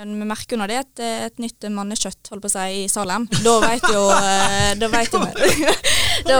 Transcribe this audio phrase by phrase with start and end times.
[0.00, 1.00] Vi merker jo når det er et,
[1.30, 3.26] et nytt mannekjøtt holdt på å si, i Salem.
[3.44, 5.52] Da vet jo eh, Da vet vi
[6.28, 6.38] da,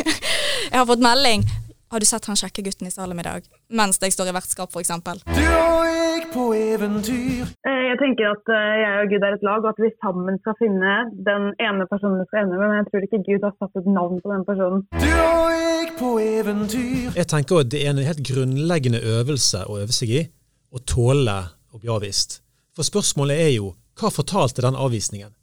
[0.70, 1.44] Jeg har fått melding.
[1.90, 3.46] Har du sett han kjekke gutten i Salem i dag?
[3.74, 4.90] Mens jeg står i vertskap, f.eks.
[5.26, 7.48] Du og jeg på eventyr.
[7.66, 10.38] Eh, Jeg tenker at eh, jeg og Gud er et lag, og at vi sammen
[10.42, 10.92] skal finne
[11.30, 12.66] den ene personen vi skal ende med.
[12.70, 14.84] Men jeg tror ikke Gud har satt et navn på den personen.
[14.98, 17.10] Du og jeg på eventyr.
[17.18, 20.22] Jeg tenker at det er en helt grunnleggende øvelse å øve seg i,
[20.70, 21.38] å tåle
[21.74, 22.38] å bli avvist.
[22.80, 23.66] For spørsmålet er jo,
[24.00, 25.34] hva fortalte den avvisningen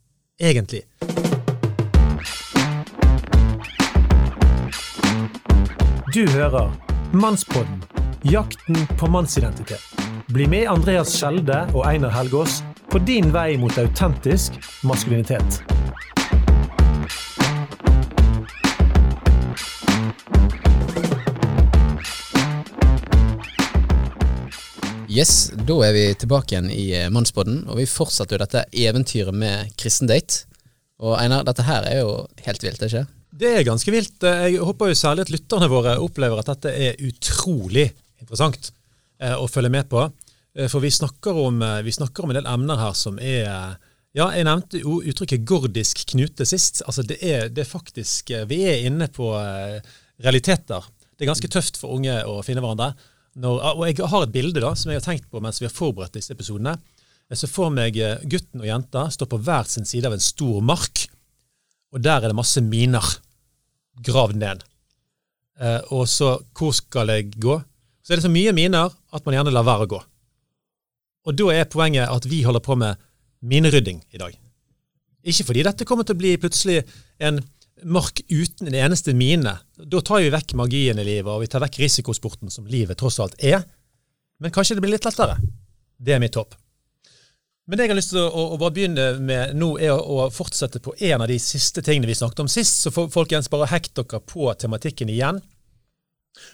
[0.42, 0.80] egentlig?
[6.10, 6.74] Du hører
[7.14, 7.78] Mannspodden,
[8.26, 9.86] jakten på mannsidentitet.
[10.34, 12.58] Bli med Andreas Skjelde og Einar Helgaas
[12.90, 15.62] på din vei mot autentisk maskulinitet.
[25.18, 29.34] Yes, da er vi tilbake igjen i eh, Mannspodden, og vi fortsetter jo dette eventyret
[29.34, 30.44] med kristendate.
[31.02, 32.12] Og Einar, dette her er jo
[32.44, 33.02] helt vilt, ikke?
[33.40, 34.22] Det er ganske vilt.
[34.22, 37.88] Jeg håper jo særlig at lytterne våre opplever at dette er utrolig
[38.20, 38.70] interessant
[39.18, 40.06] eh, å følge med på.
[40.54, 43.78] Eh, For vi snakker, om, eh, vi snakker om en del emner her som er
[44.16, 46.82] Ja, jeg nevnte jo uttrykket 'gordisk knute' sist.
[46.86, 49.82] Altså det er, det er faktisk eh, Vi er inne på eh,
[50.22, 50.86] realiteter.
[51.14, 52.94] Det er ganske tøft for unge å finne hverandre.
[53.38, 55.74] Når, og jeg har et bilde da, som jeg har tenkt på mens vi har
[55.74, 56.74] forberedt disse episodene.
[57.28, 60.62] Ser for meg eh, gutten og jenta står på hver sin side av en stor
[60.64, 61.04] mark,
[61.92, 63.04] og der er det masse miner
[64.04, 64.64] gravd ned.
[65.60, 67.58] Eh, og så, hvor skal jeg gå?
[68.02, 70.00] Så er det så mye miner at man gjerne lar være å gå.
[71.28, 72.96] Og da er poenget at vi holder på med
[73.44, 74.32] minerydding i dag.
[75.28, 76.80] Ikke fordi dette kommer til å bli plutselig
[77.20, 77.42] en
[77.82, 79.56] mark uten en eneste mine.
[79.78, 83.20] Da tar vi vekk magien i livet, og vi tar vekk risikosporten som livet tross
[83.22, 83.62] alt er.
[84.42, 85.38] Men kanskje det blir litt lettere.
[85.98, 86.54] Det er mitt håp.
[87.68, 90.28] Men det jeg har lyst til å, å, å begynne med nå, er å, å
[90.32, 92.80] fortsette på en av de siste tingene vi snakket om sist.
[92.80, 95.42] Så folkens, bare hekt dere på tematikken igjen.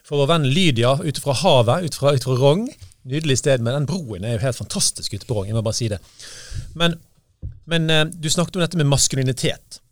[0.02, 2.66] For vår venn Lydia ute fra havet, ute fra, ut fra Rogn.
[3.06, 5.52] Nydelig sted, men den broen er jo helt fantastisk ute på Rogn.
[5.52, 6.00] Jeg må bare si det.
[6.80, 6.96] Men,
[7.70, 9.83] men eh, du snakket om dette med maskulinitet.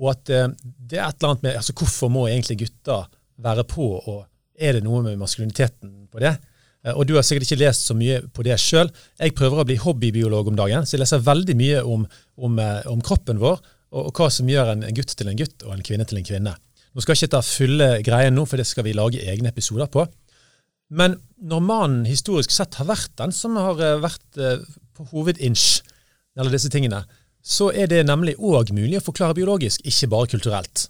[0.00, 3.06] Og at eh, det er et eller annet med altså Hvorfor må egentlig gutter
[3.42, 4.26] være på, og
[4.56, 6.36] er det noe med maskuliniteten på det?
[6.84, 8.92] Eh, Og du har sikkert ikke lest så mye på det sjøl.
[9.20, 12.06] Jeg prøver å bli hobbybiolog om dagen, så jeg leser veldig mye om,
[12.36, 13.60] om, eh, om kroppen vår,
[13.92, 16.28] og, og hva som gjør en gutt til en gutt og en kvinne til en
[16.28, 16.54] kvinne.
[16.92, 19.88] Nå skal jeg ikke ta fulle greien nå, for det skal vi lage egne episoder
[19.92, 20.06] på.
[20.96, 24.38] Men når mannen historisk sett har vært den som har vært
[24.96, 25.82] på hovedinch,
[26.38, 27.02] eller disse tingene,
[27.46, 30.88] så er det nemlig òg mulig å forklare biologisk, ikke bare kulturelt.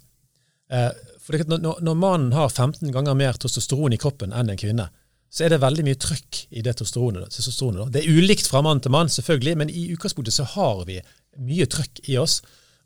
[0.73, 0.93] Eh,
[1.27, 4.85] For når, mannen har 15 ganger mer testosteron i kroppen enn en kvinne,
[5.27, 7.35] så er det veldig mye trøkk i det testosteronet.
[7.35, 7.91] testosteronet.
[7.93, 11.01] Det er ulikt fra mann til mann, selvfølgelig, men i utgangspunktet så har vi
[11.43, 12.39] mye trøkk i oss.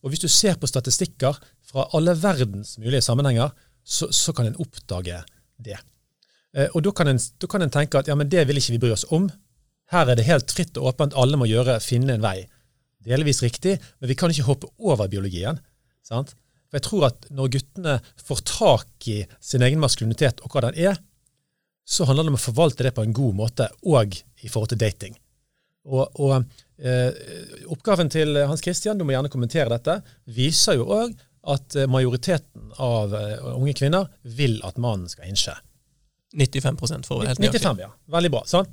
[0.02, 1.36] Og hvis du ser på statistikker
[1.68, 3.52] fra alle verdens mulige sammenhenger,
[3.84, 5.20] så, så kan en oppdage
[5.60, 5.76] det.
[6.56, 8.78] Eh, og da kan, en, da kan en tenke at ja, men det vil ikke
[8.78, 9.28] vi bry oss om.
[9.92, 12.48] Her er det helt fritt og åpent, alle må gjøre, finne en vei.
[13.06, 15.60] Delvis riktig, men vi kan ikke hoppe over biologien.
[16.04, 16.34] Sant?
[16.70, 20.76] For jeg tror at når guttene får tak i sin egen maskulinitet og hva den
[20.78, 21.00] er,
[21.90, 24.78] så handler det om å forvalte det på en god måte, og i forhold til
[24.78, 25.16] dating.
[25.90, 26.44] Og, og
[26.78, 29.96] eh, Oppgaven til Hans Christian, du må gjerne kommentere dette,
[30.36, 31.16] viser jo òg
[31.50, 34.06] at eh, majoriteten av eh, unge kvinner
[34.38, 35.56] vil at mannen skal innse.
[36.36, 37.64] 95% for å være helt nøyaktig.
[37.64, 37.90] 95, ja.
[38.14, 38.44] Veldig bra.
[38.46, 38.70] sant?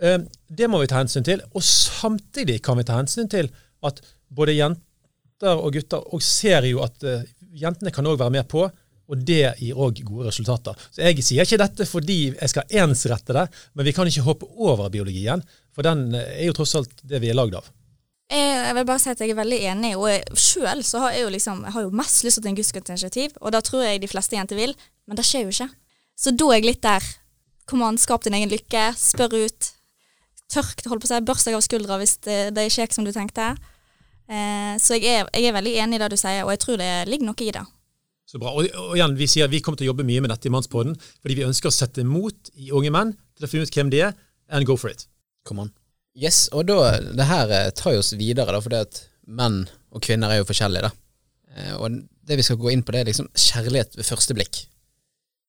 [0.00, 0.18] Eh,
[0.48, 1.42] Det må vi ta hensyn til.
[1.52, 3.50] Og samtidig kan vi ta hensyn til
[3.86, 4.00] at
[4.34, 7.22] både jenter og gutter og ser jo at uh,
[7.54, 8.64] jentene kan òg være med på,
[9.04, 10.76] og det gir òg gode resultater.
[10.90, 14.48] Så Jeg sier ikke dette fordi jeg skal ensrette det, men vi kan ikke hoppe
[14.56, 15.42] over biologien,
[15.74, 17.68] for den eh, er jo tross alt det vi er lagd av.
[18.32, 21.60] Jeg, vil bare si at jeg er veldig enig, og sjøl har jeg jo liksom
[21.66, 24.58] Jeg har jo mest lyst til en gudskapsinitiativ, og da tror jeg de fleste jenter
[24.58, 24.72] vil,
[25.04, 25.68] men det skjer jo ikke.
[26.16, 27.04] Så da er jeg litt der.
[27.68, 29.70] Kom an, skap din egen lykke, spør ut.
[30.52, 33.06] Tørk, hold på å si, børst deg av skuldra hvis det, det ikke gikk som
[33.06, 33.52] du tenkte.
[34.28, 36.80] Eh, så jeg er, jeg er veldig enig i det du sier, og jeg tror
[36.80, 37.64] det ligger noe i det.
[38.24, 38.54] Så bra.
[38.56, 40.96] Og, og igjen, vi sier vi kommer til å jobbe mye med dette i Mannspodden,
[41.20, 44.00] fordi vi ønsker å sette mot i unge menn til å finne ut hvem de
[44.08, 44.14] er,
[44.48, 45.06] and go for it.
[45.48, 45.72] Come on.
[46.16, 46.78] Yes, og da,
[47.12, 50.40] det her eh, tar jo oss videre, da, for det at menn og kvinner er
[50.40, 50.92] jo forskjellige, da.
[51.54, 54.62] Eh, Og det vi skal gå inn på, det er liksom kjærlighet ved første blikk.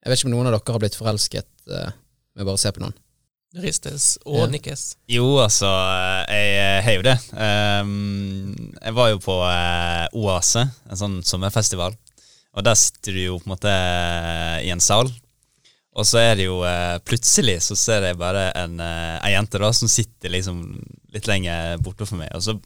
[0.04, 1.94] Jeg vet ikke om noen av dere har blitt forelsket eh,
[2.36, 2.98] med bare å se på noen.
[3.56, 4.48] Ristes og Ja.
[4.52, 4.82] nikkes.
[5.08, 5.70] Jo, altså,
[6.28, 7.18] jeg har jo det.
[7.32, 11.96] Um, jeg var jo på uh, Oase, en sånn sommerfestival.
[12.56, 13.72] Og der sitter du jo på en måte
[14.64, 15.08] i en sal.
[15.96, 19.62] Og så er det jo uh, plutselig så ser jeg bare en, uh, en jente
[19.64, 20.60] da som sitter liksom
[21.16, 22.34] litt lenger borte for meg.
[22.36, 22.58] Og så,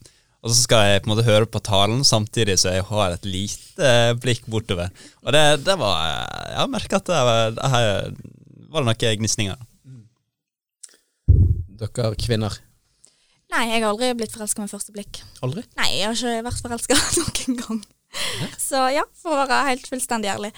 [0.42, 3.25] og så skal jeg på en måte høre på talen samtidig så jeg har et
[3.30, 4.89] lite eh, blikk bortover.
[5.21, 6.00] Og det, det var
[6.47, 7.89] Jeg har merka at det, var, det her
[8.71, 9.59] var det noen gnisninger.
[11.80, 12.58] Dere kvinner.
[13.50, 15.22] Nei, jeg har aldri blitt forelska med første blikk.
[15.46, 15.64] Aldri?
[15.80, 17.80] Nei, jeg har ikke vært forelska noen gang.
[18.58, 20.50] Så ja, for å være helt fullstendig ærlig.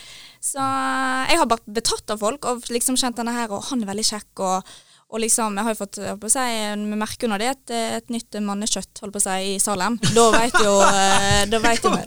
[0.43, 3.91] Så jeg har bare betatt av folk og liksom kjent denne her, og han er
[3.91, 4.71] veldig kjekk, og,
[5.11, 6.45] og liksom, jeg har jo fått på å si,
[6.83, 9.99] Vi merker når det et, et nytt mannekjøtt holdt på å si, i Salem.
[10.15, 11.95] Da vet jo eh, Da vet jo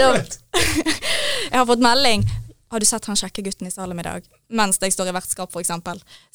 [1.50, 2.26] Jeg har fått melding.
[2.70, 4.26] Har du sett han kjekke gutten i salen i dag?
[4.54, 5.72] Mens jeg står i vertskap, f.eks.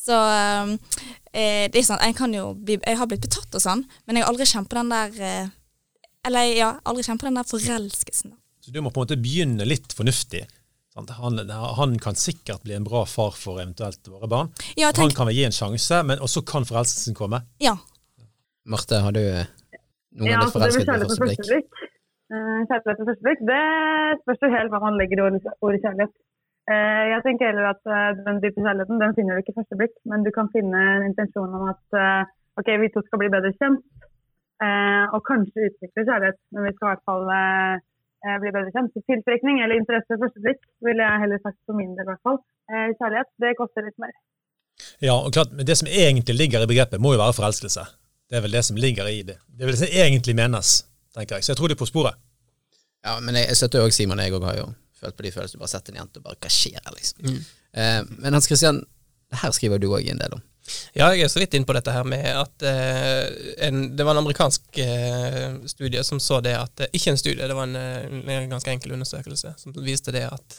[0.05, 0.17] Så
[1.33, 4.17] eh, det er sånn, jeg kan jo bli Jeg har blitt betatt og sånn, men
[4.19, 5.47] jeg har aldri kjent på den der eh,
[6.27, 8.33] Eller ja, aldri kjent på den der forelskelsen.
[8.35, 8.37] da.
[8.65, 10.43] Så du må på en måte begynne litt fornuftig.
[10.95, 11.11] Sant?
[11.19, 14.49] Han, han kan sikkert bli en bra far for eventuelt våre barn.
[14.79, 17.43] Ja, Han kan vel gi en sjanse, men også kan forelskelsen komme.
[17.61, 17.75] ja.
[18.65, 19.45] Marte, har du eh,
[20.17, 21.37] noen Ja, altså, det forelsket med kjærlighet første blikk?
[21.43, 21.84] første blikk.
[22.33, 23.63] Eh, Kjærlighet ved første blikk, det
[24.23, 26.13] spørs jo helt hva man legger i ordet kjærlighet.
[26.73, 29.77] Eh, Jeg tenker heller at eh, den dype kjærligheten den finner du ikke i første
[29.79, 31.99] blikk, men du kan finne en intensjon om at
[32.57, 33.83] ok, vi to skal bli bedre kjent,
[35.15, 37.25] og kanskje utvikle kjærlighet, men vi skal i hvert fall
[38.41, 38.95] bli bedre kjent.
[39.11, 42.23] Tiltrekning eller interesse ved første blikk ville jeg heller sagt for min del i hvert
[42.23, 42.39] fall.
[42.71, 44.15] Kjærlighet, det koster litt mer.
[45.03, 47.83] Ja, og klart, men Det som egentlig ligger i begrepet, må jo være forelskelse.
[48.31, 49.37] Det er vel det som ligger i det.
[49.51, 50.69] Det er vel det som egentlig menes,
[51.15, 51.47] tenker jeg.
[51.47, 52.19] Så jeg tror det er på sporet.
[53.05, 54.21] Ja, men jeg, jeg støtter jo også Simon.
[54.23, 54.67] Jeg òg har jo
[54.99, 55.61] følt på de følelsene.
[55.61, 57.39] Bare sett en jente og bare Hva skjer her, liksom?
[57.75, 58.81] Eh, men Hans Christian,
[59.41, 60.43] her skriver du òg en del om.
[60.97, 63.25] Ja, jeg er så vidt inn på dette her med at eh,
[63.67, 67.45] en, det var en amerikansk eh, studie som så det at eh, Ikke en studie,
[67.45, 70.57] det var en, eh, en ganske enkel undersøkelse som viste det at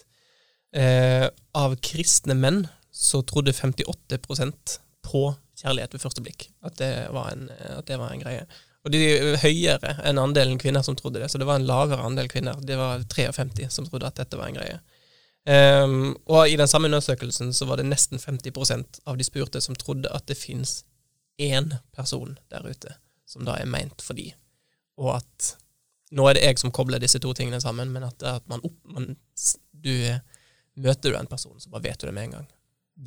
[0.79, 1.27] eh,
[1.59, 5.25] av kristne menn så trodde 58% på
[5.59, 6.47] kjærlighet ved første blikk.
[6.65, 8.47] At det var en, at det var en greie.
[8.87, 12.05] Og de er høyere enn andelen kvinner som trodde det, så det var en lavere
[12.07, 12.61] andel kvinner.
[12.63, 14.79] Det var 53 som trodde at dette var en greie.
[15.47, 19.79] Um, og i den samme undersøkelsen så var det nesten 50% av de spurte som
[19.79, 20.81] trodde at det fins
[21.43, 22.97] én person der ute
[23.27, 24.31] som da er meint for de,
[24.99, 25.53] og at
[26.15, 28.79] nå er det jeg som kobler disse to tingene sammen, men at, at man, opp,
[28.87, 29.17] man
[29.71, 29.93] du,
[30.77, 32.49] Møter du en person, så bare vet du det med en gang.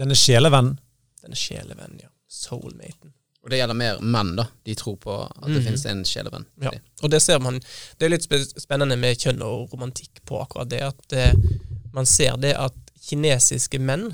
[0.01, 0.79] Denne sjelevennen.
[1.21, 2.09] Denne sjelevennen, ja.
[2.25, 3.13] Soulmaten.
[3.43, 4.45] Og det gjelder mer menn, da.
[4.67, 5.65] De tror på at det mm.
[5.67, 6.47] finnes en sjelevenn.
[6.63, 7.61] Ja, og det ser man
[7.97, 8.27] Det er litt
[8.59, 11.35] spennende med kjønn og romantikk på akkurat det, at eh,
[11.95, 12.75] man ser det at
[13.09, 14.09] kinesiske menn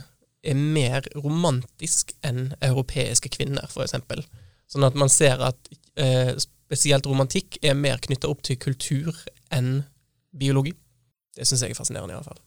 [0.46, 4.22] er mer romantisk enn europeiske kvinner, eksempel.
[4.70, 9.14] Sånn at man ser at eh, spesielt romantikk er mer knytta opp til kultur
[9.54, 9.80] enn
[10.36, 10.76] biologi.
[11.36, 12.42] Det syns jeg er fascinerende, i hvert fall.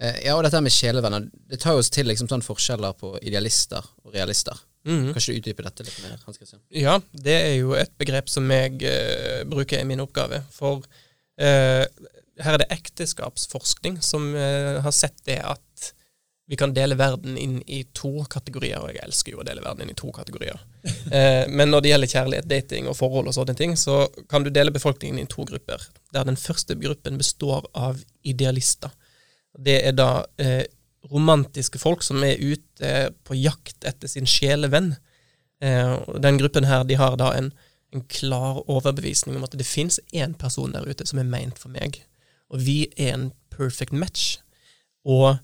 [0.00, 3.16] Eh, ja, og dette med sjelevenner, det tar jo oss til liksom sånn forskjeller på
[3.22, 4.58] idealister og realister.
[4.86, 5.10] Mhm.
[5.12, 6.62] Kan ikke du utdype dette litt mer, Hans Christian?
[6.72, 10.42] Ja, det er jo et begrep som jeg uh, bruker i min oppgave.
[10.54, 11.84] For uh,
[12.38, 15.64] her er det ekteskapsforskning som uh, har sett det at
[16.48, 19.84] vi kan dele verden inn i to kategorier, og jeg elsker jo å dele verden
[19.84, 20.56] inn i to kategorier.
[21.58, 23.98] Men når det gjelder kjærlighet, dating og forhold og sånne ting, så
[24.32, 25.84] kan du dele befolkningen inn i to grupper.
[26.16, 28.96] Der den første gruppen består av idealister.
[29.60, 30.08] Det er da
[31.12, 32.92] romantiske folk som er ute
[33.24, 34.94] på jakt etter sin sjelevenn.
[35.64, 37.52] Eh, den gruppen her, de har da en,
[37.94, 41.72] en klar overbevisning om at det fins én person der ute som er meint for
[41.72, 42.02] meg,
[42.52, 44.38] og vi er en perfect match.
[45.08, 45.38] Og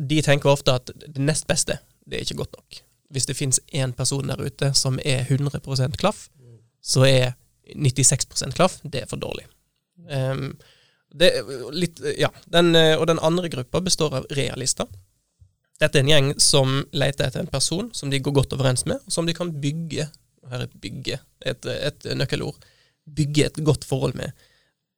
[0.00, 2.80] de tenker ofte at det nest beste, det er ikke godt nok.
[3.10, 6.28] Hvis det fins én person der ute som er 100% klaff,
[6.82, 7.32] så er
[7.76, 9.44] 96% klaff, det er for dårlig.
[10.10, 10.54] Ehm,
[11.10, 11.30] det,
[11.74, 14.86] litt, ja, den, eh, og den andre gruppa består av realister.
[15.80, 19.00] Dette er en gjeng som leter etter en person som de går godt overens med,
[19.06, 20.10] og som de kan bygge
[20.50, 22.56] Her er bygge et, et nøkkelord.
[23.06, 24.32] Bygge et godt forhold med.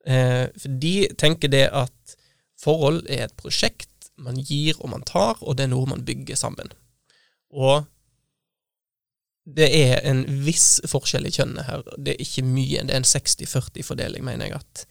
[0.06, 2.14] Eh, for de tenker det at
[2.62, 3.90] forhold er et prosjekt
[4.22, 6.70] man gir og man tar, og det er noe man bygger sammen.
[7.52, 7.84] Og
[9.44, 11.82] det er en viss forskjell i kjønnene her.
[11.98, 14.60] Det er ikke mye, det er en 60-40-fordeling, mener jeg.
[14.62, 14.86] At,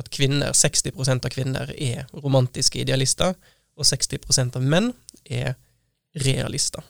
[0.00, 3.36] at kvinner, 60% av kvinner er romantiske idealister,
[3.76, 4.90] og 60% av menn
[5.24, 5.54] er
[6.24, 6.84] realister.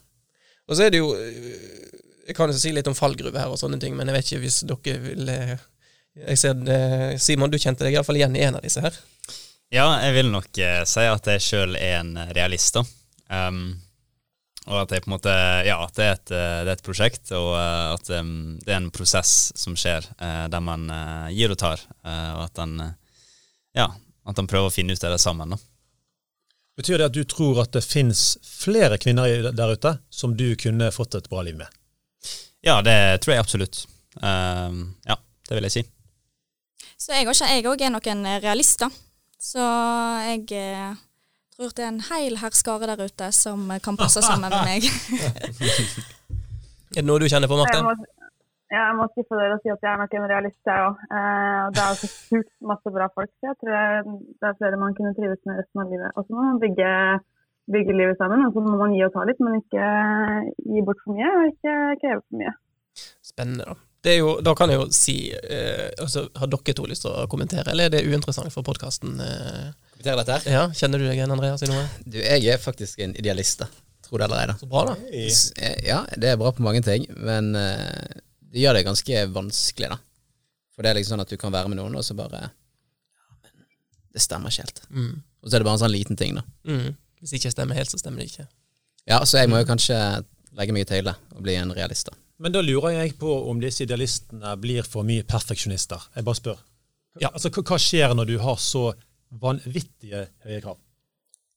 [0.71, 1.91] Og så er det jo øh,
[2.31, 4.43] Jeg kan jo si litt om fallgruve her og sånne ting, men jeg vet ikke
[4.45, 5.55] hvis dere vil øh,
[6.29, 6.81] Jeg ser det,
[7.23, 8.97] Simon, du kjente deg iallfall igjen i en av disse her.
[9.71, 12.83] Ja, jeg vil nok eh, si at jeg sjøl er en realist, da.
[13.31, 13.79] Um,
[14.71, 15.33] og at jeg på en måte
[15.67, 18.75] Ja, at det er et, eh, det er et prosjekt, og eh, at um, det
[18.75, 22.59] er en prosess som skjer, uh, der man uh, gir og tar, uh, og at
[22.59, 22.97] den eh,
[23.77, 23.91] Ja,
[24.27, 25.59] at han prøver å finne ut av det sammen, da.
[26.81, 30.89] Betyr det at du tror at det finnes flere kvinner der ute som du kunne
[30.95, 31.69] fått et bra liv med?
[32.65, 33.83] Ja, det tror jeg absolutt.
[34.23, 35.17] Ehm, ja,
[35.49, 35.83] det vil jeg si.
[37.01, 38.91] Så jeg òg også er nok en realist, da.
[39.41, 39.65] Så
[40.27, 40.97] jeg eh,
[41.57, 44.89] tror det er en hel herskare der ute som kan passe sammen med meg.
[46.91, 47.79] Er det noe du kjenner på, Marte?
[48.71, 51.03] Ja, jeg må skuffe dere og si at jeg er nok en realist, jeg òg.
[51.19, 53.31] Eh, det er jo så sjukt masse bra folk.
[53.41, 56.15] Så jeg tror jeg, det er flere man kunne trives med resten av livet.
[56.15, 56.91] Og så må man bygge,
[57.77, 58.47] bygge livet sammen.
[58.47, 59.91] Og så må man gi og ta litt, men ikke
[60.71, 62.55] gi bort for mye, og ikke kreve for mye.
[63.33, 63.79] Spennende, da.
[64.01, 67.13] Det er jo, da kan jeg jo si eh, altså, Har dere to lyst til
[67.13, 69.19] å kommentere, eller er det uinteressant for podkasten?
[69.21, 69.69] Eh,
[70.01, 70.47] dette her.
[70.49, 71.85] ja, kjenner du deg igjen, Andreas, i noe?
[72.09, 73.69] Du, jeg er faktisk en idealist, da.
[74.07, 74.57] Tror det eller ei, da.
[74.63, 74.97] Så bra, da.
[75.13, 79.91] Eh, Ja, det er bra på mange ting, men eh, det gjør det ganske vanskelig,
[79.93, 79.99] da.
[80.75, 83.27] For det er liksom sånn at du kan være med noen, og så bare Ja,
[83.43, 83.53] men
[84.15, 84.83] det stemmer ikke helt.
[84.91, 85.13] Mm.
[85.41, 86.45] Og så er det bare en sånn liten ting, da.
[86.69, 86.97] Mm.
[87.21, 88.49] Hvis ikke stemmer helt, så stemmer det ikke.
[89.09, 89.99] Ja, så jeg må jo kanskje
[90.57, 92.17] legge meg i tøylet og bli en realist, da.
[92.41, 96.07] Men da lurer jeg på om disse idealistene blir for mye perfeksjonister.
[96.17, 96.61] Jeg bare spør.
[97.21, 97.29] Ja.
[97.35, 98.87] Altså, hva, hva skjer når du har så
[99.43, 100.79] vanvittige høye krav?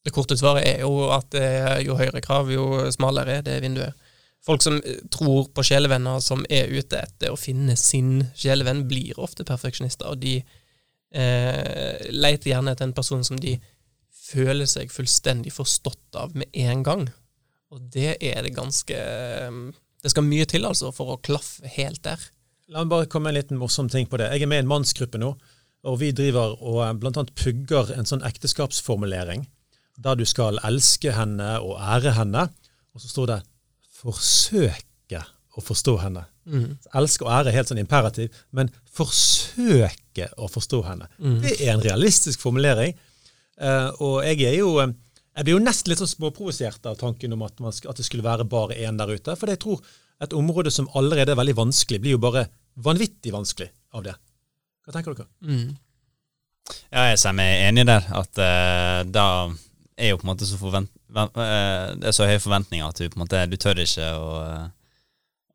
[0.03, 4.02] Det korte svaret er jo at eh, jo høyere krav, jo smalere er det vinduet.
[4.43, 9.19] Folk som eh, tror på sjelevenner som er ute etter å finne sin sjelevenn, blir
[9.23, 13.55] ofte perfeksjonister, og de eh, leter gjerne etter en person som de
[14.33, 17.07] føler seg fullstendig forstått av med en gang.
[17.73, 19.63] Og det er det ganske eh,
[20.03, 22.19] Det skal mye til, altså, for å klaffe helt der.
[22.67, 24.33] La meg bare komme med en liten morsom ting på det.
[24.33, 25.29] Jeg er med i en mannsgruppe nå,
[25.83, 26.91] og vi driver og bl.a.
[26.99, 29.47] blant annet pugger en sånn ekteskapsformulering
[30.03, 32.47] der du skal elske henne og ære henne,
[32.93, 33.39] og så står det
[34.03, 35.23] 'forsøke
[35.55, 36.25] å forstå henne'.
[36.93, 41.07] Elske og ære er helt sånn imperativ, men 'forsøke å forstå henne'.
[41.41, 42.93] Det er en realistisk formulering,
[43.61, 44.93] Uh, og jeg er jo eh,
[45.37, 48.25] jeg blir jo nesten litt sånn småprovosert av tanken om at, man at det skulle
[48.25, 49.33] være bare én der ute.
[49.37, 49.79] For jeg tror
[50.21, 52.45] et område som allerede er veldig vanskelig, blir jo bare
[52.85, 54.13] vanvittig vanskelig av det.
[54.85, 55.29] Hva tenker dere?
[55.41, 55.71] Mm.
[56.93, 58.05] Ja, jeg er enig der.
[58.13, 59.25] At uh, da
[59.97, 60.93] er jo på en måte så forvent...
[61.15, 64.29] eh, det er så høye forventninger at du på en måte Du tør ikke å,
[64.47, 64.65] eh,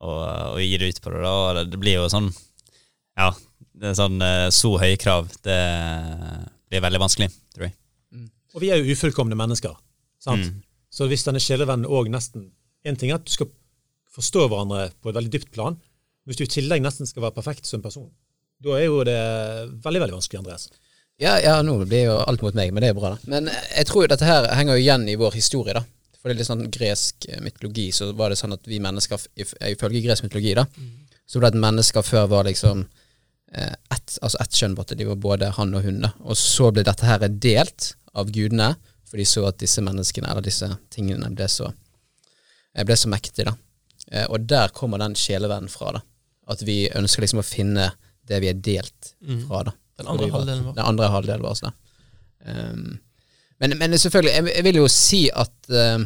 [0.01, 0.13] å,
[0.55, 1.21] å gi det ut på det.
[1.25, 1.33] Da.
[1.33, 2.31] og det- blir jo sånn
[3.19, 3.33] Ja,
[3.75, 5.27] det er sånn eh, så høye krav.
[5.43, 5.59] Det
[6.69, 7.75] blir veldig vanskelig, tror jeg.
[8.55, 9.75] Og vi er jo ufullkomne mennesker.
[10.19, 10.45] sant?
[10.47, 10.63] Mm.
[10.89, 12.51] Så hvis denne sjelevennen òg nesten
[12.85, 13.49] En ting er at du skal
[14.15, 15.75] forstå hverandre på et veldig dypt plan,
[16.25, 18.09] hvis du i tillegg nesten skal være perfekt som person,
[18.63, 19.17] da er jo det
[19.83, 20.69] veldig, veldig vanskelig, Andreas.
[21.19, 23.17] Ja, ja, nå blir jo alt mot meg, men det er bra, da.
[23.27, 25.81] Men jeg tror jo dette her henger jo igjen i vår historie, da.
[26.19, 29.19] For det er litt sånn gresk eh, mytologi, så var det sånn at vi mennesker,
[29.39, 30.65] if- ifølge gresk mytologi, da,
[31.29, 32.85] så ble det at mennesker før var liksom
[33.53, 34.75] eh, ett altså et kjønn.
[34.95, 36.13] De var både han og hun, da.
[36.23, 38.73] Og så ble dette her delt av gudene,
[39.09, 41.71] for de så at disse menneskene, eller disse tingene, ble så,
[42.75, 43.55] eh, ble så mektige, da.
[44.11, 46.01] Eh, og der kommer den sjelevennen fra, da.
[46.49, 47.91] At vi ønsker liksom å finne
[48.25, 49.13] det vi er delt
[49.47, 49.71] fra, da.
[49.99, 50.73] Den andre halvdelen vår.
[50.79, 51.61] Den andre halvdelen vår.
[51.67, 51.71] da.
[52.49, 52.99] Um,
[53.59, 56.05] men, men selvfølgelig, jeg, jeg vil jo si at uh,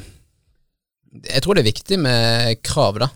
[1.29, 3.09] Jeg tror det er viktig med krav, da.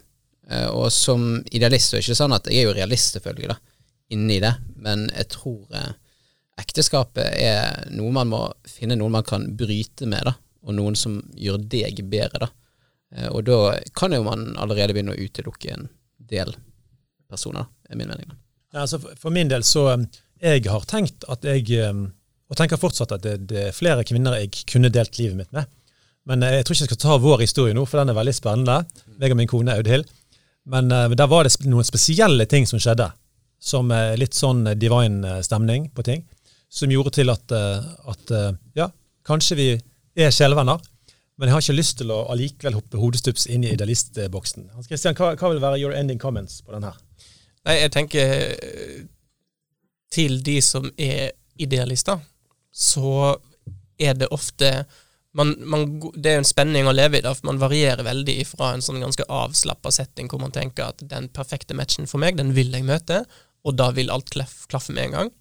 [0.48, 3.50] Uh, og som idealist så er det ikke sånn at jeg er jo realist, selvfølgelig,
[3.56, 3.58] da,
[4.16, 4.54] inni det,
[4.86, 5.90] men jeg tror uh,
[6.62, 10.34] ekteskapet er noe man må finne noen man kan bryte med, da,
[10.68, 12.50] og noen som gjør deg bedre, da.
[13.16, 13.58] Eh, og da
[13.96, 15.86] kan jo man allerede begynne å utelukke en
[16.32, 16.50] del
[17.30, 18.34] personer, da, er min mening.
[18.74, 20.08] Ja, altså for- for min del så um,
[20.44, 22.08] Jeg har tenkt at jeg um,
[22.48, 25.68] Og tenker fortsatt at det, det er flere kvinner jeg kunne delt livet mitt med.
[26.28, 28.36] Men eh, jeg tror ikke jeg skal ta vår historie nå, for den er veldig
[28.36, 28.78] spennende.
[29.20, 30.08] meg og min kone Audhild.
[30.68, 33.10] Men uh, der var det noen spesielle ting som skjedde.
[33.60, 36.24] Som uh, litt sånn eh, divine eh, stemning på ting.
[36.70, 38.90] Som gjorde til at, eh, at eh, ja,
[39.28, 39.68] kanskje vi
[40.20, 40.84] er sjelevenner.
[41.38, 44.72] Men jeg har ikke lyst til å allikevel hoppe hodestups inn i idealistboksen.
[44.74, 46.98] Hans Christian, hva, hva vil være your ending comments på den her?
[47.68, 49.04] Nei, jeg tenker eh,
[50.14, 52.22] til de som er idealister,
[52.72, 53.36] så
[53.98, 54.86] er det ofte
[55.38, 55.84] man, man,
[56.16, 58.82] Det er jo en spenning å leve i, da, for man varierer veldig fra en
[58.82, 62.74] sånn ganske avslappa setting hvor man tenker at den perfekte matchen for meg, den vil
[62.74, 63.20] jeg møte,
[63.62, 65.32] og da vil alt klaffe med en gang.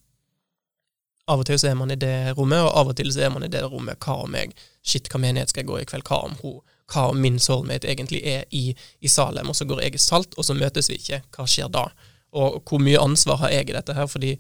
[1.32, 3.32] Av og til så er man i det rommet, og av og til så er
[3.34, 4.52] man i det rommet Hva om jeg
[4.86, 6.06] Shit, hva menighet skal jeg gå i kveld?
[6.06, 6.60] Hva om hun
[6.92, 8.68] hva om min soulmate egentlig er i,
[9.02, 11.22] i Salem, og så går jeg i Salt, og så møtes vi ikke.
[11.34, 11.88] Hva skjer da?
[12.36, 14.06] Og hvor mye ansvar har jeg i dette her?
[14.10, 14.36] Fordi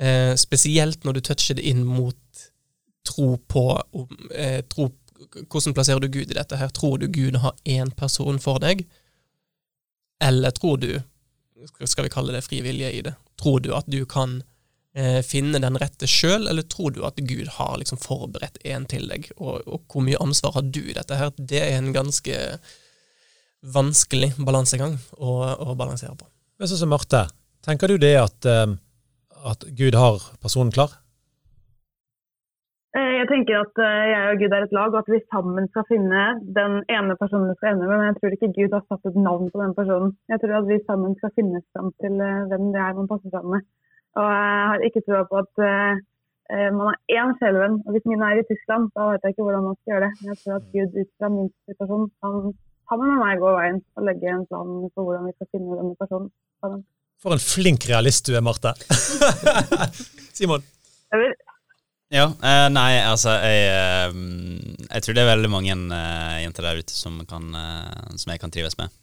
[0.00, 2.16] eh, spesielt når du toucher det inn mot
[3.06, 3.64] tro på
[4.34, 4.90] eh, tro,
[5.20, 6.70] Hvordan plasserer du Gud i dette her?
[6.72, 8.86] Tror du Gud har én person for deg?
[10.20, 10.94] Eller tror du,
[11.84, 14.38] skal vi kalle det fri vilje i det, tror du at du kan
[14.96, 19.08] eh, finne den rette sjøl, eller tror du at Gud har liksom forberedt en til
[19.12, 19.30] deg?
[19.36, 21.32] Og, og hvor mye ansvar har du i dette her?
[21.36, 22.36] Det er en ganske
[23.60, 26.28] vanskelig balansegang å, å balansere på.
[26.60, 27.26] Men sånn som Marte,
[27.64, 28.72] tenker du det at, eh,
[29.50, 30.92] at Gud har personen klar?
[32.98, 35.68] Eh, Jeg tenker at eh, jeg og Gud er et lag, og at vi sammen
[35.70, 36.22] skal finne
[36.58, 37.96] den ene personen vi skal ende med.
[37.96, 40.10] Men jeg tror ikke Gud har satt et navn på den personen.
[40.32, 43.30] Jeg tror at vi sammen skal finne fram til eh, hvem det er man passer
[43.34, 43.68] sammen med.
[44.18, 45.54] Og jeg har ikke troa på at
[46.74, 47.76] man har én sjelevenn.
[47.86, 50.12] Og hvis min er i Tyskland, da vet jeg ikke hvordan man skal gjøre det.
[50.18, 52.34] Men jeg tror at Gud ut fra min situasjon kan
[52.90, 55.94] sammen med meg gå veien og legge en plan for hvordan vi skal finne denne
[56.02, 56.32] personen.
[57.20, 58.72] For en flink realist du er, Marte.
[60.36, 60.64] Simon?
[62.10, 66.80] Ja, eh, nei, altså jeg, eh, jeg tror det er veldig mange eh, jenter der
[66.80, 67.52] ute som, kan,
[68.16, 68.96] som jeg kan trives med.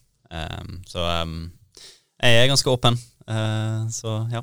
[0.90, 2.98] Så jeg er ganske åpen.
[3.30, 4.42] Eh, så ja.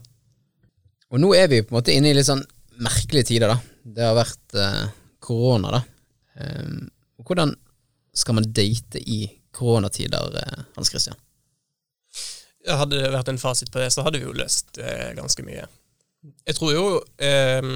[1.10, 2.44] Og nå er vi på en måte inne i litt sånn
[2.84, 3.58] merkelige tider, da.
[3.84, 4.56] Det har vært
[5.22, 5.82] korona, da.
[7.20, 7.52] Hvordan
[8.14, 10.40] skal man date i koronatider,
[10.74, 11.18] Hans Christian?
[12.64, 15.66] Hadde det vært en fasit på det, så hadde vi jo løst eh, ganske mye.
[16.48, 16.84] Jeg tror jo
[17.20, 17.74] eh,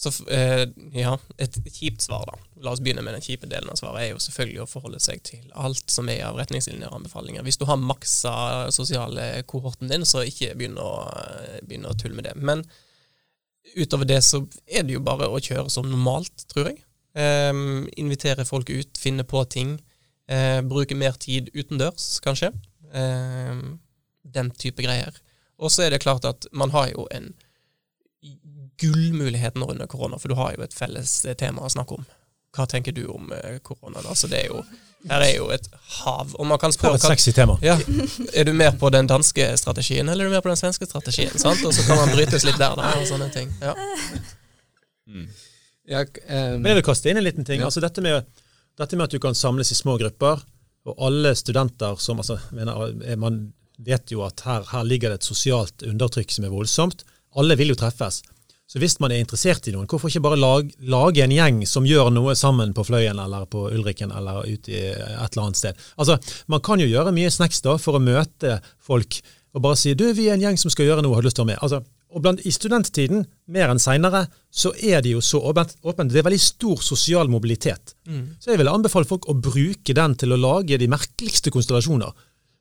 [0.00, 0.62] så, eh,
[0.96, 2.38] Ja, et kjipt svar, da.
[2.64, 4.02] La oss begynne med den kjipe delen av svaret.
[4.02, 7.44] er jo selvfølgelig å forholde seg til alt som er av retningslinjer og anbefalinger.
[7.44, 10.92] Hvis du har maksa sosiale kohorten din, så ikke begynn å,
[11.66, 12.36] begynne å tulle med det.
[12.36, 12.64] Men
[13.76, 16.80] utover det så er det jo bare å kjøre som normalt, tror jeg.
[17.18, 17.52] Eh,
[18.00, 19.76] invitere folk ut, finne på ting.
[20.30, 22.54] Eh, bruke mer tid utendørs, kanskje.
[22.94, 23.62] Eh,
[24.22, 25.14] den type greier.
[25.60, 27.32] Og så er det klart at man har jo en
[28.80, 32.06] gullmulighet nå under korona, for du har jo et felles tema å snakke om.
[32.56, 34.06] Hva tenker du om korona koronaen?
[34.10, 34.62] Altså, det er jo,
[35.10, 35.68] her er jo et
[36.00, 36.32] hav.
[36.34, 37.58] Og man kan spørre et sexy tema.
[37.62, 37.76] ja,
[38.38, 41.36] Er du mer på den danske strategien, eller er du mer på den svenske strategien?
[41.38, 41.62] sant?
[41.64, 43.52] Og så kan man brytes litt der, da, og sånne ting.
[43.62, 43.76] Ja.
[45.06, 45.28] Mm.
[45.90, 47.62] Jeg, um, Men jeg vil kaste inn en liten ting.
[47.62, 47.68] Ja.
[47.68, 48.26] Altså dette, med,
[48.78, 50.42] dette med at du kan samles i små grupper,
[50.88, 55.20] og alle studenter som altså, mener, eh, Man vet jo at her, her ligger det
[55.20, 57.04] et sosialt undertrykk som er voldsomt.
[57.40, 58.20] Alle vil jo treffes.
[58.70, 61.88] Så hvis man er interessert i noen, hvorfor ikke bare lage, lage en gjeng som
[61.88, 65.80] gjør noe sammen på Fløyen eller på Ulriken eller ute i et eller annet sted?
[65.98, 69.18] Altså, Man kan jo gjøre mye snacks da for å møte folk
[69.50, 71.40] og bare si du, vi er en gjeng som skal gjøre noe, har du lyst
[71.40, 71.64] til å være med?
[71.66, 73.22] Altså, og blant, I studenttiden,
[73.54, 75.76] mer enn seinere, så er det jo så åpent.
[75.86, 76.10] åpent.
[76.10, 77.94] Det er veldig stor sosial mobilitet.
[78.42, 82.10] Så jeg vil anbefale folk å bruke den til å lage de merkeligste konstellasjoner.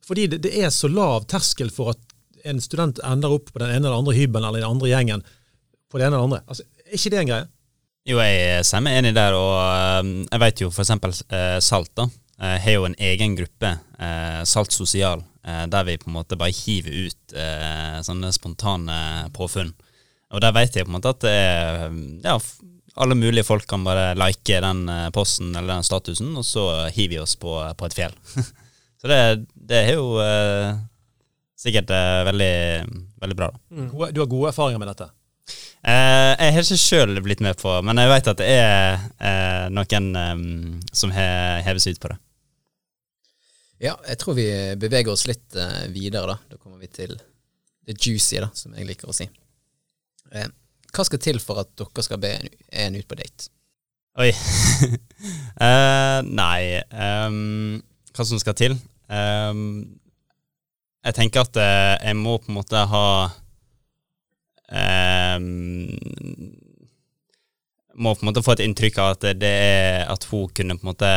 [0.05, 1.99] Fordi det, det er så lav terskel for at
[2.47, 5.25] en student ender opp på den ene eller andre hybelen eller den andre gjengen
[5.89, 6.43] på det ene eller andre.
[6.47, 7.49] Altså, er ikke det en greie?
[8.09, 12.07] Jo, jeg er enig der, og eh, jeg vet jo eksempel eh, Salt da,
[12.39, 16.55] har jo en egen gruppe, eh, Salt Sosial, eh, der vi på en måte bare
[16.55, 19.73] hiver ut eh, sånne spontane påfunn.
[20.31, 21.23] Og der vet jeg på en måte at
[22.23, 22.35] ja,
[22.99, 27.15] alle mulige folk kan bare like den eh, posten eller den statusen, og så hiver
[27.17, 28.15] vi oss på, på et fjell.
[29.01, 29.19] så det,
[29.55, 30.75] det er jo eh,
[31.59, 32.53] sikkert eh, veldig,
[33.23, 33.87] veldig bra da.
[33.91, 35.09] Gode- Du har gode erfaringer med dette?
[35.79, 39.67] Eh, jeg har ikke sjøl blitt med på, men jeg vet at det er eh,
[39.73, 40.41] noen eh,
[40.93, 42.19] som har hevet seg ut på det.
[43.79, 44.47] Ja, jeg tror vi
[44.79, 46.37] beveger oss litt eh, videre, da.
[46.51, 47.15] Da kommer vi til
[47.87, 49.29] det juicy, da, som jeg liker å si.
[50.35, 50.49] Eh,
[50.93, 53.49] hva skal til for at dere skal be en, ut på date?
[54.19, 54.31] Oi.
[55.61, 57.77] uh, nei um,
[58.11, 58.75] Hva som skal til?
[59.07, 59.99] Um,
[61.05, 63.05] jeg tenker at uh, jeg må på en måte ha
[65.37, 65.45] um,
[67.95, 70.83] Må på en måte få et inntrykk av at det er At hun kunne på
[70.83, 71.13] en måte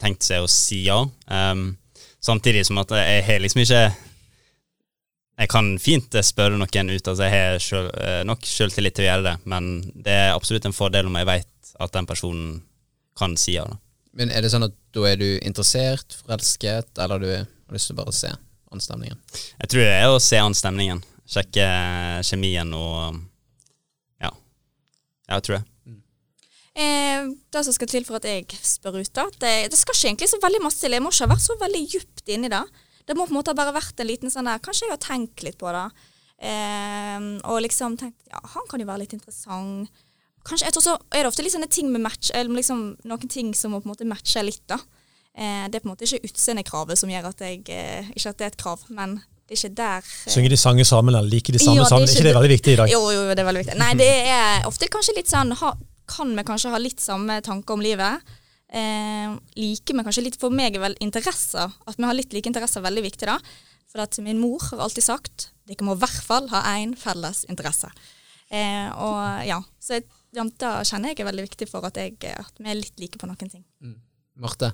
[0.00, 1.00] tenkt seg å si ja.
[1.26, 1.72] Um,
[2.20, 3.82] samtidig som at jeg har liksom ikke
[5.38, 9.06] jeg kan fint spørre noen ut, altså jeg har selv, eh, nok selvtillit til å
[9.06, 12.56] gjøre det, men det er absolutt en fordel om jeg vet at den personen
[13.18, 13.62] kan si ja.
[13.68, 13.78] Da.
[14.18, 17.94] Men er det sånn at da er du interessert, forelsket, eller du har lyst til
[17.94, 18.32] å bare se
[18.74, 19.20] anstemningen?
[19.62, 21.04] Jeg tror det er å se anstemningen.
[21.28, 21.64] sjekke
[22.24, 23.18] kjemien og
[24.18, 24.30] ja.
[24.32, 25.64] Ja, jeg tror det.
[26.78, 30.10] Eh, det som skal til for at jeg spør ut, da det, det skal ikke
[30.12, 30.94] egentlig så veldig masse til.
[30.94, 32.62] Jeg må ikke ha vært så veldig djupt inni det.
[33.08, 35.42] Det må på en måte bare vært en liten sånn der Kanskje jeg har tenkt
[35.46, 35.86] litt på det.
[36.38, 39.90] Eh, og liksom tenkt Ja, han kan jo være litt interessant.
[40.46, 43.28] Kanskje, jeg tror så er det ofte litt sånne ting med match, eller liksom noen
[43.32, 44.78] ting som må på en måte matche litt, da.
[45.34, 48.38] Eh, det er på en måte ikke utseendekravet som gjør at jeg eh, Ikke at
[48.38, 51.30] det er et krav, men det er ikke der eh, Synge de sanger sammen eller
[51.30, 52.08] liker de samme Ja, det er sammen?
[52.08, 52.90] ikke det det- veldig viktig i dag?
[52.90, 53.76] Jo, jo, det er veldig viktig.
[53.82, 55.70] Nei, det er ofte kanskje litt sånn ha,
[56.08, 58.24] Kan vi kanskje ha litt samme tanker om livet?
[58.68, 62.50] Eh, liker vi kanskje litt For meg er vel interesser At vi har litt like
[62.50, 63.38] interesser veldig viktig, da.
[63.88, 67.42] For at min mor har alltid sagt dere må i hvert fall ha én felles
[67.52, 67.90] interesse.
[68.48, 70.00] Eh, og ja, så
[70.32, 73.28] da kjenner jeg er veldig viktig for at, jeg, at vi er litt like på
[73.28, 73.64] noen ting.
[74.40, 74.72] Marte?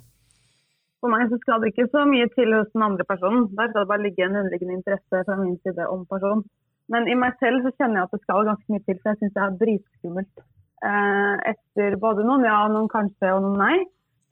[1.02, 3.48] For meg så skal det ikke så mye til hos den andre personen.
[3.58, 6.46] Der skal det bare ligge en underliggende interesse fra min side om personen.
[6.92, 9.20] Men i meg selv så kjenner jeg at det skal ganske mye til, for jeg
[9.20, 10.44] syns det er dritskummelt.
[10.84, 13.76] Eh, etter både noen ja, noen kanskje og noen nei,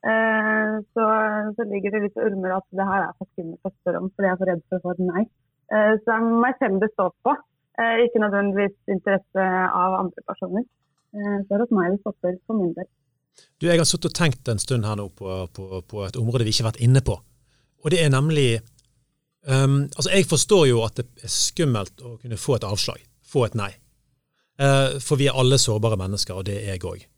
[0.05, 1.07] eh, så,
[1.57, 4.29] så ligger det litt ulmer at det her er for skummelt å spørre om, fordi
[4.29, 5.23] jeg er for redd for å få et nei.
[5.73, 7.37] Eh, så det er meg selv det står på,
[8.05, 10.65] ikke nødvendigvis interesse av andre personer.
[11.17, 12.85] Så det er hos meg det stopper for min del.
[13.57, 16.45] Du, Jeg har sittet og tenkt en stund her nå på, på, på et område
[16.45, 17.17] vi ikke har vært inne på.
[17.81, 18.61] Og det er nemlig
[19.49, 23.01] um, Altså, jeg forstår jo at det er skummelt å kunne få et avslag.
[23.25, 23.71] Få et nei.
[24.63, 27.09] Eh, for vi er alle sårbare mennesker, og det er jeg òg.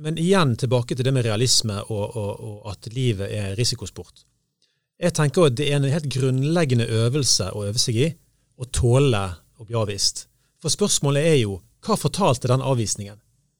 [0.00, 4.22] men igjen tilbake til det med realisme og, og, og at livet er risikosport.
[4.96, 8.06] Jeg tenker at det er en helt grunnleggende øvelse å øve seg i
[8.56, 9.22] å tåle
[9.60, 10.26] å bli avvist.
[10.62, 13.18] For spørsmålet er jo hva fortalte den avvisningen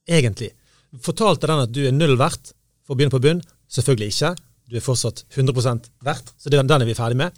[0.09, 0.55] egentlig?
[1.03, 2.55] Fortalte den at du er null verdt
[2.87, 3.43] for å begynne på bunn?
[3.69, 4.33] Selvfølgelig ikke.
[4.67, 7.37] Du er fortsatt 100% verdt, så den er vi ferdig med.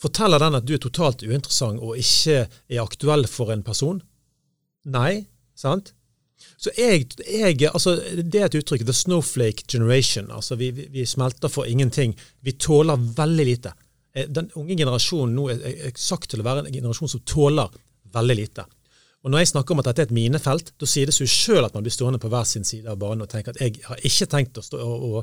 [0.00, 4.00] Forteller den at du er totalt uinteressant og ikke er aktuell for en person?
[4.90, 5.24] Nei,
[5.56, 5.92] sant?
[6.60, 10.30] Så jeg, jeg, altså Det er et uttrykk, the snowflake generation.
[10.30, 12.14] altså Vi, vi, vi smelter for ingenting.
[12.40, 13.72] Vi tåler veldig lite.
[14.14, 17.70] Eh, Den unge generasjonen nå er, er sagt til å være en generasjon som tåler
[18.14, 18.66] veldig lite.
[19.24, 21.64] Og Når jeg snakker om at dette er et minefelt, da sier det seg sjøl
[21.64, 24.02] at man blir stående på hver sin side av banen og tenke at jeg har
[24.04, 25.20] ikke tenkt å, stå, å,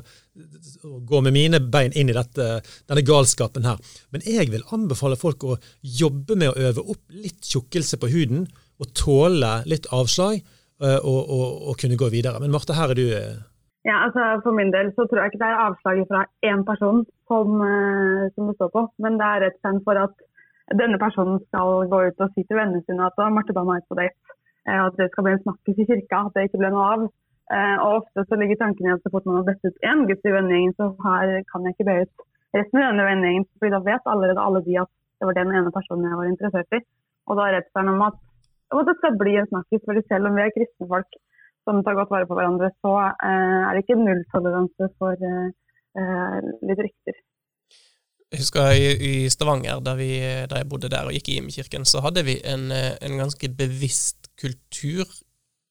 [0.90, 2.48] å gå med mine bein inn i dette,
[2.90, 3.78] denne galskapen her.
[4.10, 5.60] Men jeg vil anbefale folk å
[6.00, 8.48] jobbe med å øve opp litt tjukkelse på huden,
[8.82, 10.42] og tåle litt avslag,
[10.82, 12.40] og, og, og kunne gå videre.
[12.42, 13.06] Men Marte, her er du
[13.86, 17.04] Ja, altså For min del så tror jeg ikke det er avslaget fra én person
[17.30, 17.62] som,
[18.34, 20.18] som det står på, men det er rett og for at
[20.78, 23.98] denne personen skal gå ut og si til vennene sine at Marte ba meg på
[23.98, 24.36] date.
[24.68, 27.06] Eh, At det skal bli en snakkis i kirka, at det ikke ble noe av.
[27.52, 30.06] Eh, Og ofte så ligger tanken i at så fort man har bedt ut én
[30.08, 33.48] gutt i vennegjengen, så her kan jeg ikke be ut resten av denne vennegjengen.
[33.58, 36.78] For da vet allerede alle de at det var den ene personen jeg var interessert
[36.78, 36.80] i.
[37.28, 38.16] Og da er redselen om at,
[38.72, 39.84] og det skal bli en snakkis.
[39.84, 41.10] for selv om vi er kristne folk
[41.64, 45.14] som tar godt vare på hverandre, så eh, er det ikke nulltoleranse for
[46.62, 47.16] litt rykter.
[48.32, 50.14] Jeg husker i, i Stavanger, da, vi,
[50.48, 53.50] da jeg bodde der og gikk i Imekirken, så hadde vi en, eh, en ganske
[53.52, 55.04] bevisst kultur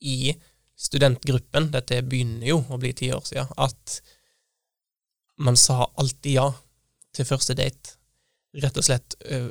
[0.06, 0.36] i
[0.82, 3.98] studentgruppen, dette begynner jo å bli ti år siden, at
[5.42, 6.48] man sa alltid ja
[7.16, 7.98] til første date.
[8.62, 9.48] Rett og slett øh,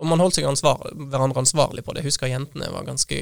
[0.00, 2.02] Og man holdt seg ansvar, hverandre ansvarlig på det.
[2.02, 3.18] Jeg husker jentene var ganske,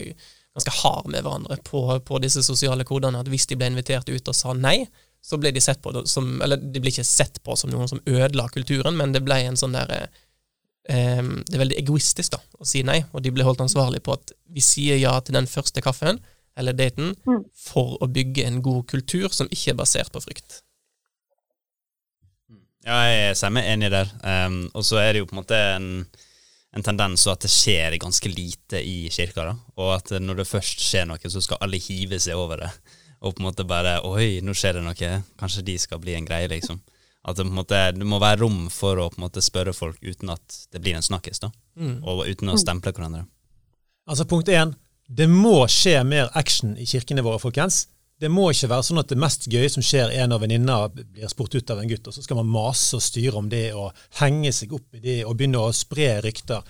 [0.56, 3.20] ganske hard med hverandre på, på disse sosiale kodene.
[3.20, 4.86] At hvis de ble invitert ut og sa nei,
[5.22, 8.00] så ble de sett på som Eller de ble ikke sett på som noen som
[8.06, 12.66] ødela kulturen, men det ble en sånn der eh, Det er veldig egoistisk da, å
[12.66, 15.84] si nei, og de ble holdt ansvarlig på at vi sier ja til den første
[15.84, 16.18] kaffen
[16.58, 17.44] eller daten Mm.
[17.56, 20.58] for å bygge en god kultur som ikke er basert på frykt.
[22.84, 24.10] Ja, jeg er meg enig der.
[24.26, 25.86] Um, og så er det jo på en måte en,
[26.74, 29.44] en tendens at det skjer ganske lite i kirka.
[29.46, 32.72] da, Og at når det først skjer noe, så skal alle hive seg over det.
[33.22, 35.12] Og på en måte bare Oi, nå skjer det noe.
[35.38, 36.80] Kanskje de skal bli en greie, liksom.
[37.22, 39.74] At det, på en måte, det må være rom for å på en måte spørre
[39.76, 41.52] folk uten at det blir en snakkis, da.
[42.02, 43.26] Og uten å stemple hverandre.
[44.10, 44.74] Altså Punkt én.
[45.06, 47.86] Det må skje mer action i kirkene våre, folkens.
[48.22, 51.30] Det må ikke være sånn at det mest gøye som skjer, er når venninna blir
[51.30, 53.90] spurt ut av en gutt, og så skal man mase og styre om det og
[54.20, 56.62] henge seg opp i det og begynne å spre rykter.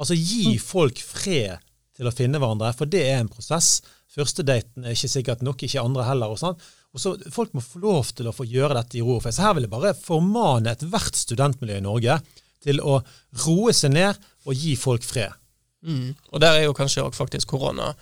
[0.00, 1.60] Altså Gi folk fred
[1.94, 3.82] til å finne hverandre, for det er en prosess.
[4.14, 6.30] Første daten er ikke sikkert nok, ikke andre heller.
[6.30, 6.58] og sånn.
[6.94, 9.18] Og så Folk må få lov til å få gjøre dette i ro.
[9.20, 12.20] For så Her vil jeg bare formane ethvert studentmiljø i Norge
[12.64, 13.00] til å
[13.44, 15.34] roe seg ned og gi folk fred.
[15.84, 16.14] Mm.
[16.32, 17.92] Og der er jo kanskje også faktisk korona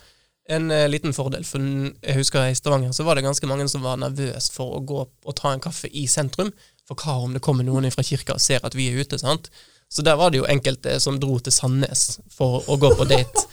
[0.51, 1.43] en eh, liten fordel.
[1.47, 4.83] For jeg husker i Stavanger så var det ganske mange som var nervøse for å
[4.83, 6.51] gå og ta en kaffe i sentrum.
[6.87, 9.19] For hva om det kommer noen fra kirka og ser at vi er ute?
[9.19, 9.49] sant?
[9.93, 13.43] Så der var det jo enkelte som dro til Sandnes for å gå på date.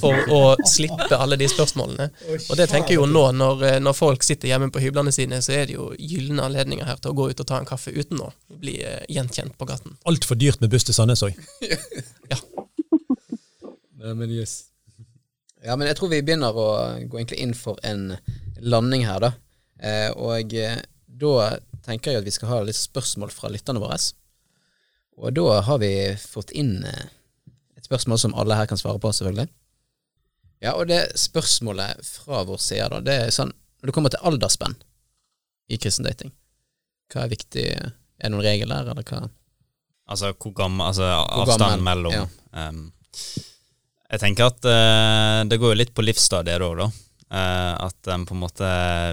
[0.00, 2.08] For å slippe alle de spørsmålene.
[2.48, 5.38] Og det tenker jeg jo nå, når, eh, når folk sitter hjemme på hyblene sine,
[5.44, 7.94] så er det jo gylne anledninger her til å gå ut og ta en kaffe
[7.94, 9.94] uten å bli eh, gjenkjent på gaten.
[10.10, 11.38] Altfor dyrt med buss til Sandnes òg.
[14.04, 14.66] Ja, men yes.
[15.64, 16.66] Ja, men jeg tror vi begynner å
[17.08, 18.18] gå egentlig inn for en
[18.60, 19.30] landing her, da.
[19.80, 21.54] Eh, og eh, da
[21.86, 23.96] tenker jeg at vi skal ha litt spørsmål fra lytterne våre.
[25.20, 27.10] Og da har vi fått inn eh,
[27.78, 29.50] et spørsmål som alle her kan svare på, selvfølgelig.
[30.64, 34.24] Ja, og det spørsmålet fra vår side, da, det er sånn Når det kommer til
[34.24, 34.76] aldersspenn
[35.68, 36.30] i kristen dating,
[37.12, 37.64] hva er viktig?
[37.74, 39.26] Er det noen regler, eller hva?
[40.08, 42.24] Altså hvor gammel Altså Hvor avstanden gammel, mellom ja.
[42.68, 42.82] um,
[44.10, 46.88] Jeg tenker at uh, det går jo litt på livsstadiet òg, da.
[47.34, 48.70] Uh, at um, på en måte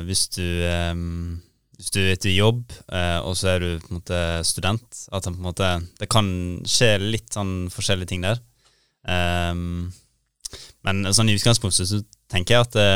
[0.08, 1.42] Hvis du em,
[1.82, 5.26] Hvis du er til jobb, eh, og så er du på en måte student, at
[5.26, 6.28] på en måte Det kan
[6.62, 8.38] skje litt sånn forskjellige ting der.
[9.02, 9.90] Um,
[10.86, 12.92] men sånn i utgangspunktet så tenker jeg at det,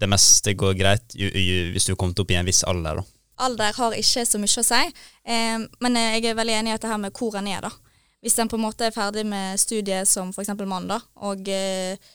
[0.00, 3.02] det meste går greit ju, ju, hvis du har kommet opp i en viss alder,
[3.02, 3.06] da.
[3.44, 4.82] Alder har ikke så mye å si,
[5.36, 7.68] eh, men eh, jeg er veldig enig i at det her med hvor en er,
[7.68, 7.72] da.
[8.24, 10.52] Hvis en på en måte er ferdig med studiet som f.eks.
[10.64, 12.12] mann, da, og eh,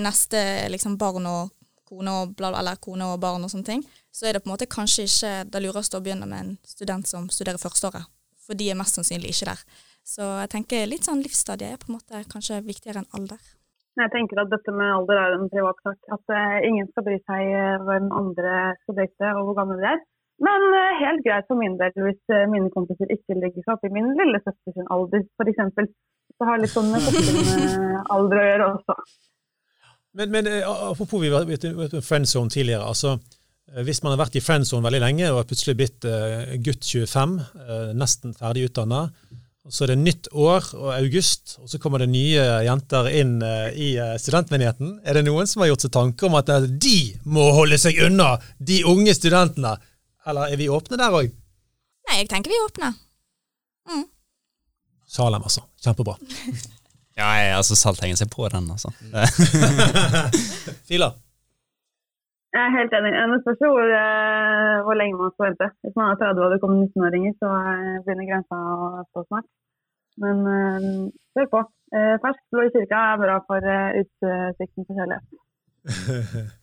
[0.00, 1.56] neste liksom barn og
[1.90, 4.54] kone og bla, eller kone og barn og sånne ting, så er det på en
[4.54, 8.08] måte kanskje ikke det lureste å begynne med en student som studerer førsteåret.
[8.42, 9.62] For de er mest sannsynlig ikke der.
[10.06, 13.40] Så jeg tenker litt sånn livsstadie er på en måte kanskje viktigere enn alder.
[14.00, 15.98] Jeg tenker at dette med alder er en privat sak.
[16.14, 19.88] At eh, ingen skal bry seg eh, hvem andre skal date og hvor gamle de
[19.92, 20.02] er.
[20.40, 23.92] Men eh, helt greit for min del hvis mine kompiser ikke legger seg opp i
[23.92, 25.90] min lille søster sin alder, f.eks.
[26.40, 28.96] Det har litt sånn med alder å gjøre også.
[30.16, 32.86] Men, men apropos vi var i du, vet du, friendzone tidligere.
[32.88, 33.18] altså
[33.86, 37.36] Hvis man har vært i friendzone veldig lenge og er plutselig blitt eh, gutt 25,
[37.60, 39.04] eh, nesten ferdig utdanna,
[39.70, 43.68] så er det nytt år og august, og så kommer det nye jenter inn eh,
[43.76, 44.96] i eh, studentmenigheten.
[45.04, 46.96] Er det noen som har gjort seg tanker om at eh, de
[47.30, 49.76] må holde seg unna, de unge studentene?
[50.26, 51.30] Eller er vi åpne der òg?
[52.08, 52.90] Nei, jeg tenker vi er åpne.
[55.10, 55.64] Salem, altså.
[55.82, 56.18] Kjempebra.
[57.18, 58.88] Ja, jeg, altså Salt henger seg på den, altså.
[60.88, 61.10] Fila.
[62.54, 63.12] Jeg er helt enig.
[63.32, 65.66] Det spørs jo hvor, eh, hvor lenge man skal vente.
[65.82, 69.48] Hvis man er 30 og det kommer 19-åringer, så eh, begynner grensa å stå snart.
[70.22, 70.88] Men øh,
[71.36, 71.60] hør på.
[71.94, 73.70] Eh, Fersk blå i kirka er bra for
[74.02, 75.26] utsikten til kjærlighet.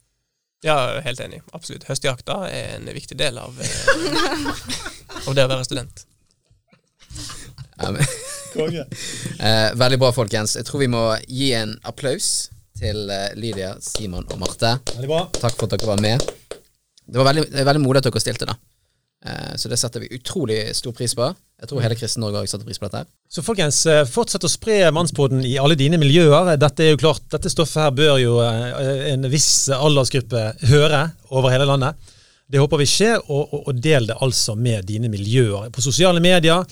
[0.66, 0.74] Ja,
[1.06, 1.38] helt enig.
[1.54, 1.84] Absolutt.
[1.86, 6.02] Høstjakta er en viktig del av, av det å være student.
[7.78, 7.92] Ja,
[8.56, 8.88] Konge.
[9.46, 10.56] eh, veldig bra, folkens.
[10.58, 14.78] Jeg tror vi må gi en applaus til eh, Lydia, Simon og Marte.
[14.94, 15.26] Veldig bra.
[15.38, 16.24] Takk for at dere var med.
[17.08, 18.58] Det var veldig, veldig modig at dere stilte, da.
[19.26, 21.30] Eh, så det setter vi utrolig stor pris på.
[21.58, 23.04] Jeg tror hele Kristen Norge har setter pris på dette.
[23.04, 23.10] her.
[23.30, 26.54] Så folkens, eh, fortsett å spre mannspoden i alle dine miljøer.
[26.60, 31.66] Dette er jo klart, dette stoffet her bør jo en viss aldersgruppe høre over hele
[31.66, 31.96] landet.
[32.48, 36.22] Det håper vi skjer, og, og, og del det altså med dine miljøer på sosiale
[36.24, 36.64] medier.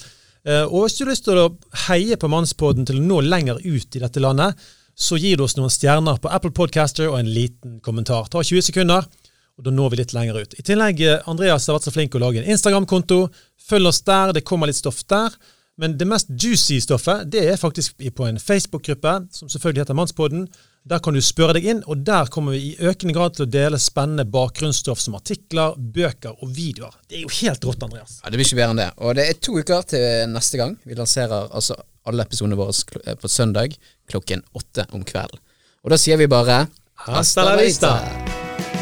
[0.46, 1.58] Og hvis du har lyst til å
[1.90, 4.54] heie på mannspoden til å nå lenger ut i dette landet,
[4.96, 8.30] så gir du oss noen stjerner på Apple Podcaster og en liten kommentar.
[8.32, 9.08] Ta 20 sekunder,
[9.56, 10.56] og da når vi litt lenger ut.
[10.60, 13.28] I tillegg, eh, Andreas har vært så flink å lage en Instagram-konto.
[13.70, 15.36] Følg oss der, det kommer litt stoff der.
[15.78, 20.46] Men det mest juicy stoffet det er faktisk på en Facebook-gruppe, som selvfølgelig heter Mannspodden.
[20.88, 23.52] Der kan du spørre deg inn, og der kommer vi i økende grad til å
[23.52, 26.96] dele spennende bakgrunnsstoff som artikler, bøker og videoer.
[27.10, 28.20] Det er jo helt rått, Andreas.
[28.24, 28.92] Ja, Det blir ikke bedre enn det.
[29.02, 30.78] Og det er to uker til neste gang.
[30.86, 33.76] Vi lanserer altså alle episodene våre eh, på søndag
[34.10, 35.40] klokken åtte om kvelden.
[35.86, 36.66] Og da sier vi bare
[37.06, 37.92] Hasta la vista.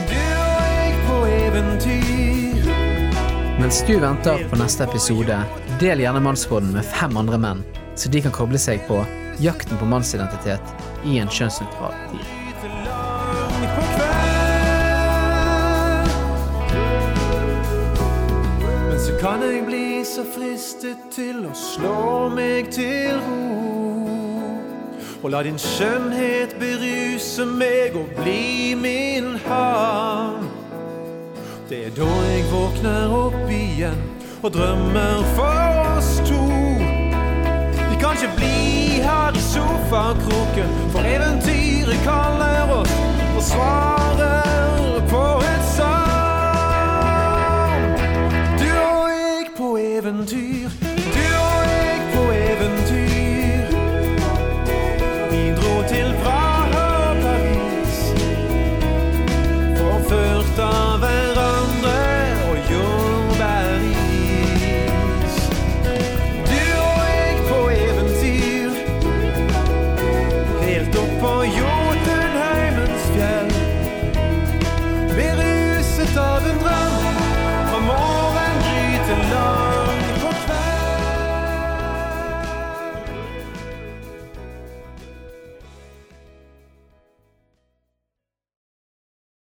[0.08, 2.70] Du og jeg på eventyr.
[3.60, 5.40] Mens du venter på neste episode,
[5.82, 9.02] del gjerne Mannsbåten med fem andre menn, så de kan koble seg på
[9.44, 10.74] jakten på mannsidentitet
[11.06, 12.26] i en kjønnsnøytral tid.
[18.88, 24.13] Men så kan jeg bli så fristet til å slå meg til ro.
[25.24, 30.50] Og la din skjønnhet beruse meg og bli min havn.
[31.70, 34.02] Det er da jeg våkner opp igjen
[34.44, 36.44] og drømmer for oss to.
[37.88, 42.94] Vi kan ikke bli her i sofakroken, for eventyret kaller oss
[43.38, 45.92] og svarer på et savn.
[48.60, 50.83] Du og jeg på eventyr.